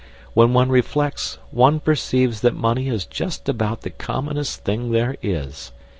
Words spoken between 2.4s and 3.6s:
that money is just